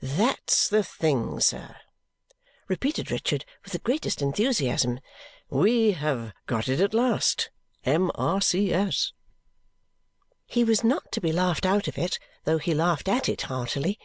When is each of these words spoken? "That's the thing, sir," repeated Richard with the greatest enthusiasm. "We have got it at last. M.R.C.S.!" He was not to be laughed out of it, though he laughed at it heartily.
"That's 0.00 0.68
the 0.68 0.84
thing, 0.84 1.40
sir," 1.40 1.74
repeated 2.68 3.10
Richard 3.10 3.44
with 3.64 3.72
the 3.72 3.80
greatest 3.80 4.22
enthusiasm. 4.22 5.00
"We 5.50 5.90
have 5.90 6.32
got 6.46 6.68
it 6.68 6.78
at 6.80 6.94
last. 6.94 7.50
M.R.C.S.!" 7.84 9.12
He 10.46 10.62
was 10.62 10.84
not 10.84 11.10
to 11.10 11.20
be 11.20 11.32
laughed 11.32 11.66
out 11.66 11.88
of 11.88 11.98
it, 11.98 12.20
though 12.44 12.58
he 12.58 12.74
laughed 12.74 13.08
at 13.08 13.28
it 13.28 13.42
heartily. 13.50 13.98